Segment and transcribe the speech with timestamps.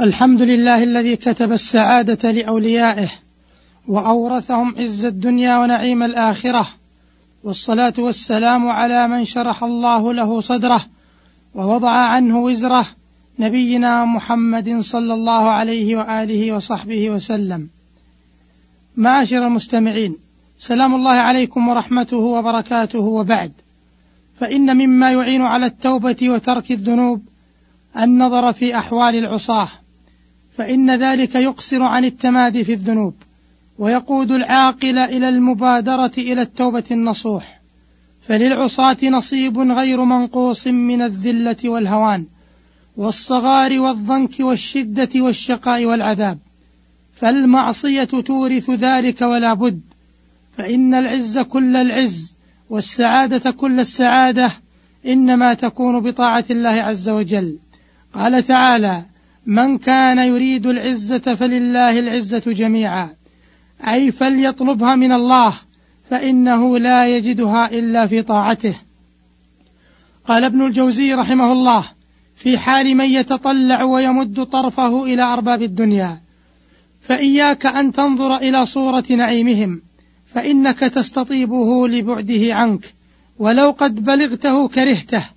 [0.00, 3.08] الحمد لله الذي كتب السعادة لأوليائه
[3.88, 6.66] وأورثهم عز الدنيا ونعيم الآخرة
[7.44, 10.84] والصلاة والسلام على من شرح الله له صدره
[11.54, 12.86] ووضع عنه وزره
[13.38, 17.68] نبينا محمد صلى الله عليه وآله وصحبه وسلم.
[18.96, 20.16] معاشر المستمعين
[20.58, 23.52] سلام الله عليكم ورحمته وبركاته وبعد.
[24.40, 27.22] فإن مما يعين على التوبة وترك الذنوب
[27.96, 29.68] النظر في أحوال العصاة.
[30.56, 33.14] فإن ذلك يقصر عن التمادي في الذنوب
[33.78, 37.60] ويقود العاقل إلى المبادرة إلى التوبة النصوح.
[38.28, 42.26] فللعصاة نصيب غير منقوص من الذلة والهوان
[42.96, 46.38] والصغار والضنك والشدة والشقاء والعذاب.
[47.14, 49.80] فالمعصية تورث ذلك ولا بد
[50.56, 52.36] فإن العز كل العز
[52.70, 54.50] والسعادة كل السعادة
[55.06, 57.58] إنما تكون بطاعة الله عز وجل.
[58.14, 59.04] قال تعالى
[59.46, 63.10] من كان يريد العزة فلله العزة جميعا.
[63.88, 65.54] أي فليطلبها من الله
[66.10, 68.74] فإنه لا يجدها إلا في طاعته.
[70.28, 71.84] قال ابن الجوزي رحمه الله
[72.36, 76.20] في حال من يتطلع ويمد طرفه إلى أرباب الدنيا
[77.00, 79.82] فإياك أن تنظر إلى صورة نعيمهم
[80.26, 82.94] فإنك تستطيبه لبعده عنك
[83.38, 85.35] ولو قد بلغته كرهته.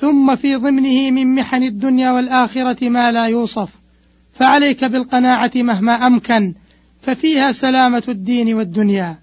[0.00, 3.70] ثم في ضمنه من محن الدنيا والآخرة ما لا يوصف
[4.32, 6.54] فعليك بالقناعة مهما أمكن
[7.00, 9.18] ففيها سلامة الدين والدنيا.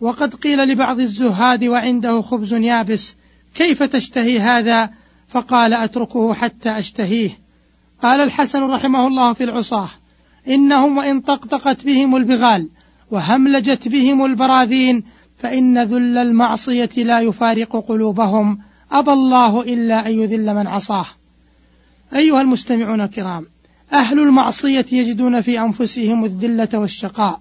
[0.00, 3.16] وقد قيل لبعض الزهاد وعنده خبز يابس
[3.54, 4.90] كيف تشتهي هذا؟
[5.28, 7.30] فقال أتركه حتى أشتهيه.
[8.02, 9.88] قال الحسن رحمه الله في العصاة
[10.48, 12.68] إنهم وإن طقطقت بهم البغال
[13.10, 15.04] وهملجت بهم البراذين
[15.36, 18.58] فإن ذل المعصية لا يفارق قلوبهم.
[18.92, 21.06] أبى الله إلا أن يذل من عصاه.
[22.14, 23.46] أيها المستمعون الكرام
[23.92, 27.40] أهل المعصية يجدون في أنفسهم الذلة والشقاء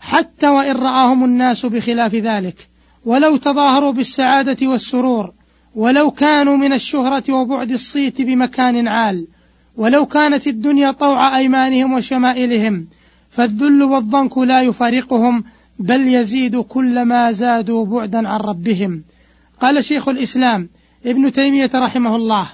[0.00, 2.68] حتى وإن رآهم الناس بخلاف ذلك
[3.04, 5.32] ولو تظاهروا بالسعادة والسرور
[5.74, 9.26] ولو كانوا من الشهرة وبعد الصيت بمكان عال
[9.76, 12.86] ولو كانت الدنيا طوع أيمانهم وشمائلهم
[13.30, 15.44] فالذل والضنك لا يفارقهم
[15.78, 19.02] بل يزيد كلما زادوا بعدا عن ربهم.
[19.64, 20.68] قال شيخ الإسلام
[21.06, 22.48] ابن تيمية رحمه الله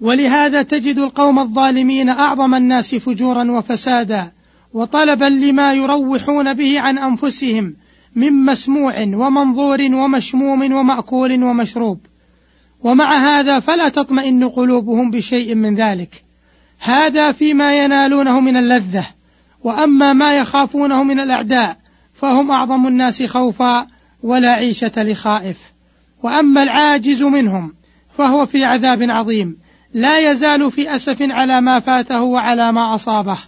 [0.00, 4.32] ولهذا تجد القوم الظالمين أعظم الناس فجورا وفسادا
[4.72, 7.76] وطلبا لما يروحون به عن أنفسهم
[8.14, 12.00] من مسموع ومنظور ومشموم ومأكول ومشروب.
[12.80, 16.24] ومع هذا فلا تطمئن قلوبهم بشيء من ذلك.
[16.80, 19.06] هذا فيما ينالونه من اللذة
[19.64, 21.76] وأما ما يخافونه من الأعداء
[22.14, 23.86] فهم أعظم الناس خوفا
[24.22, 25.58] ولا عيشة لخائف.
[26.22, 27.74] وأما العاجز منهم
[28.18, 29.56] فهو في عذاب عظيم
[29.94, 33.38] لا يزال في أسف على ما فاته وعلى ما أصابه.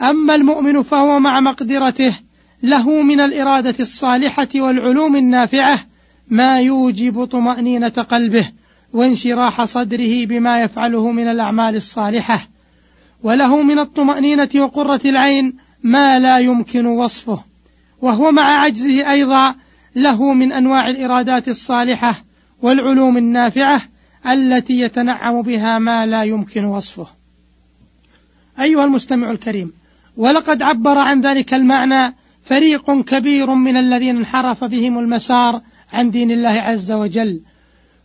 [0.00, 2.14] أما المؤمن فهو مع مقدرته
[2.62, 5.78] له من الإرادة الصالحة والعلوم النافعة
[6.28, 8.48] ما يوجب طمأنينة قلبه
[8.92, 12.48] وانشراح صدره بما يفعله من الأعمال الصالحة.
[13.22, 17.44] وله من الطمأنينة وقرة العين ما لا يمكن وصفه.
[18.02, 19.54] وهو مع عجزه أيضا
[19.96, 22.14] له من أنواع الإرادات الصالحة
[22.62, 23.82] والعلوم النافعة
[24.26, 27.06] التي يتنعم بها ما لا يمكن وصفه.
[28.60, 29.72] أيها المستمع الكريم
[30.16, 35.60] ولقد عبر عن ذلك المعنى فريق كبير من الذين انحرف بهم المسار
[35.92, 37.40] عن دين الله عز وجل.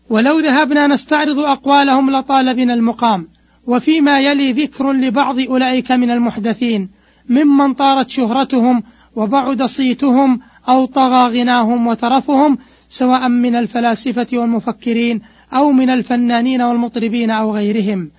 [0.10, 3.28] ولو ذهبنا نستعرض أقوالهم لطال بنا المقام
[3.68, 6.90] وفيما يلي ذكر لبعض أولئك من المحدثين
[7.30, 8.84] ممن طارت شهرتهم
[9.16, 10.40] وبعد صيتهم
[10.70, 12.58] أو طغى غناهم وترفهم
[12.90, 15.22] سواء من الفلاسفة والمفكرين
[15.54, 18.12] أو من الفنانين والمطربين أو غيرهم.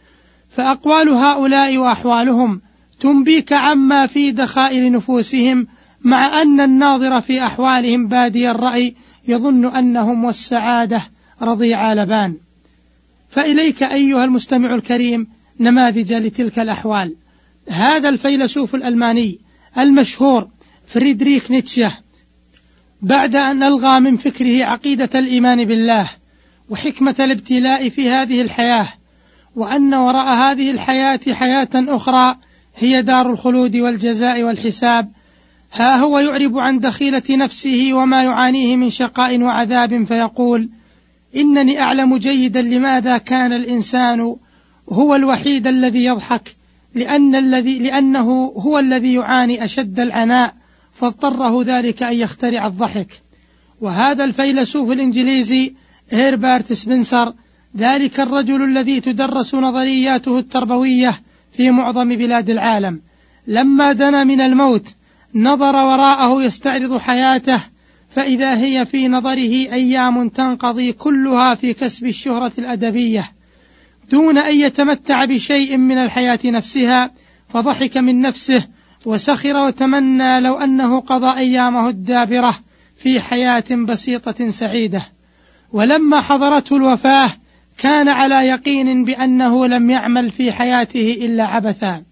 [0.50, 2.60] فأقوال هؤلاء وأحوالهم
[3.00, 5.66] تنبيك عما في دخائل نفوسهم
[6.00, 8.94] مع أن الناظر في أحوالهم بادي الرأي
[9.28, 11.02] يظن أنهم والسعادة
[11.42, 12.36] رضيع لبان.
[13.28, 15.28] فإليك أيها المستمع الكريم
[15.60, 17.16] نماذج لتلك الأحوال.
[17.68, 19.38] هذا الفيلسوف الألماني
[19.78, 20.48] المشهور
[20.86, 21.92] فريدريك نيتشه
[23.02, 26.10] بعد أن ألغى من فكره عقيدة الإيمان بالله
[26.70, 28.88] وحكمة الابتلاء في هذه الحياة
[29.56, 32.36] وأن وراء هذه الحياة حياة أخرى
[32.76, 35.12] هي دار الخلود والجزاء والحساب
[35.72, 40.68] ها هو يعرب عن دخيلة نفسه وما يعانيه من شقاء وعذاب فيقول
[41.36, 44.36] إنني أعلم جيدا لماذا كان الإنسان
[44.88, 46.56] هو الوحيد الذي يضحك
[46.94, 50.61] لأن الذي لأنه هو الذي يعاني أشد العناء
[50.94, 53.22] فاضطره ذلك أن يخترع الضحك.
[53.80, 55.74] وهذا الفيلسوف الإنجليزي
[56.10, 57.32] هيربرت سبنسر
[57.76, 61.20] ذلك الرجل الذي تدرس نظرياته التربوية
[61.52, 63.00] في معظم بلاد العالم.
[63.46, 64.94] لما دنا من الموت
[65.34, 67.60] نظر وراءه يستعرض حياته
[68.10, 73.32] فإذا هي في نظره أيام تنقضي كلها في كسب الشهرة الأدبية.
[74.10, 77.10] دون أن يتمتع بشيء من الحياة نفسها
[77.48, 78.66] فضحك من نفسه
[79.04, 82.54] وسخر وتمنى لو أنه قضى أيامه الدابرة
[82.96, 85.02] في حياة بسيطة سعيدة.
[85.72, 87.30] ولما حضرته الوفاة
[87.78, 92.02] كان على يقين بأنه لم يعمل في حياته إلا عبثا.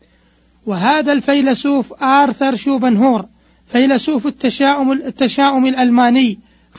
[0.67, 3.27] وهذا الفيلسوف آرثر شوبنهور
[3.67, 6.39] فيلسوف التشاؤم, التشاؤم الألماني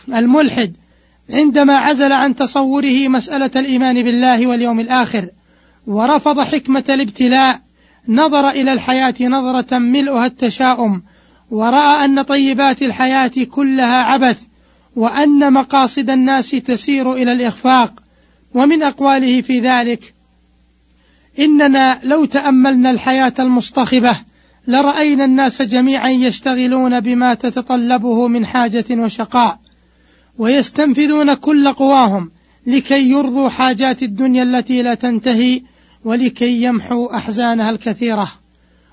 [0.09, 0.73] الملحد
[1.29, 5.29] عندما عزل عن تصوره مسألة الإيمان بالله واليوم الآخر
[5.87, 7.61] ورفض حكمة الابتلاء
[8.07, 11.01] نظر إلى الحياة نظرة ملؤها التشاؤم
[11.51, 14.41] ورأى أن طيبات الحياة كلها عبث
[14.95, 17.93] وأن مقاصد الناس تسير إلى الإخفاق
[18.53, 20.13] ومن أقواله في ذلك
[21.39, 24.15] إننا لو تأملنا الحياة المصطخبة
[24.67, 29.59] لرأينا الناس جميعا يشتغلون بما تتطلبه من حاجة وشقاء
[30.37, 32.31] ويستنفذون كل قواهم
[32.67, 35.61] لكي يرضوا حاجات الدنيا التي لا تنتهي
[36.05, 38.31] ولكي يمحوا أحزانها الكثيرة.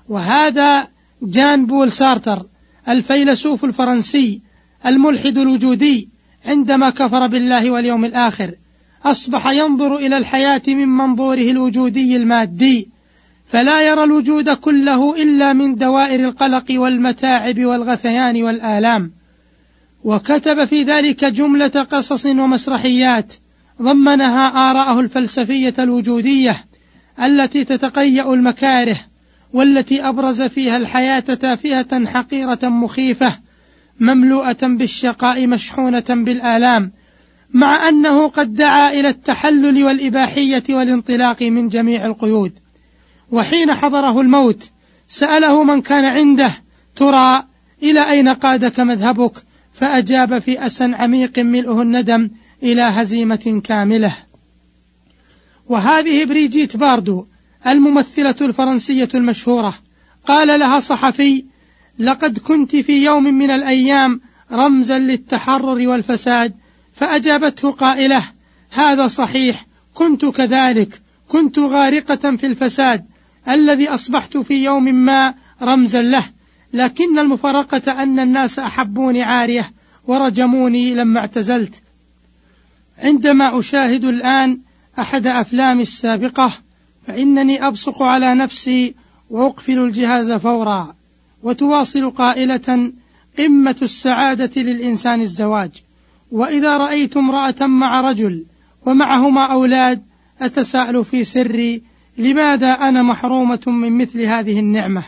[0.09, 0.87] وهذا
[1.21, 2.45] جان بول سارتر
[2.89, 4.41] الفيلسوف الفرنسي
[4.85, 6.09] الملحد الوجودي
[6.45, 8.51] عندما كفر بالله واليوم الآخر
[9.05, 12.89] أصبح ينظر إلى الحياة من منظوره الوجودي المادي
[13.45, 19.11] فلا يرى الوجود كله إلا من دوائر القلق والمتاعب والغثيان والآلام.
[20.03, 23.33] وكتب في ذلك جملة قصص ومسرحيات
[23.81, 26.65] ضمنها آراءه الفلسفية الوجودية
[27.21, 28.97] التي تتقيأ المكاره
[29.53, 33.39] والتي أبرز فيها الحياة تافهة حقيرة مخيفة
[33.99, 36.91] مملوءة بالشقاء مشحونة بالآلام
[37.53, 42.53] مع أنه قد دعا إلى التحلل والإباحية والانطلاق من جميع القيود.
[43.31, 44.69] وحين حضره الموت
[45.07, 46.51] سأله من كان عنده
[46.95, 47.43] ترى
[47.83, 49.33] إلى أين قادك مذهبك؟
[49.73, 52.29] فأجاب في أسى عميق ملؤه الندم
[52.63, 54.28] إلى هزيمة كاملة.
[55.69, 57.25] وهذه بريجيت باردو
[57.67, 59.73] الممثلة الفرنسية المشهورة.
[60.25, 61.45] قال لها صحفي
[61.99, 64.21] لقد كنت في يوم من الأيام
[64.51, 66.53] رمزا للتحرر والفساد
[66.93, 68.23] فأجابته قائلة
[68.71, 73.05] هذا صحيح كنت كذلك كنت غارقة في الفساد
[73.49, 76.23] الذي أصبحت في يوم ما رمزا له
[76.73, 79.71] لكن المفارقة أن الناس أحبوني عارية
[80.07, 81.73] ورجموني لما اعتزلت.
[82.97, 84.59] عندما أشاهد الآن
[84.99, 86.53] أحد أفلامي السابقة
[87.07, 88.95] فإنني أبصق على نفسي
[89.29, 90.95] وأقفل الجهاز فورا
[91.43, 92.91] وتواصل قائلة
[93.37, 95.71] قمة السعادة للإنسان الزواج.
[96.31, 98.45] وإذا رأيت امرأة مع رجل
[98.85, 100.03] ومعهما أولاد
[100.41, 101.81] أتساءل في سري
[102.17, 105.03] لماذا أنا محرومة من مثل هذه النعمة؟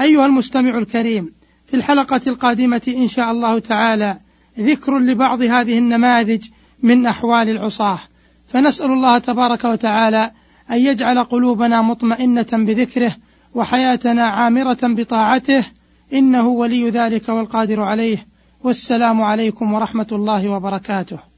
[0.00, 1.32] أيها المستمع الكريم
[1.66, 4.18] في الحلقة القادمة إن شاء الله تعالى
[4.58, 6.48] ذكر لبعض هذه النماذج
[6.82, 7.98] من أحوال العصاة.
[8.46, 10.30] فنسأل الله تبارك وتعالى
[10.70, 13.16] أن يجعل قلوبنا مطمئنة بذكره
[13.54, 15.64] وحياتنا عامرة بطاعته
[16.12, 18.26] إنه ولي ذلك والقادر عليه.
[18.64, 21.35] والسلام عليكم ورحمة الله وبركاته.